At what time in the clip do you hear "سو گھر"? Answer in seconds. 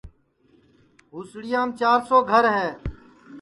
2.07-2.43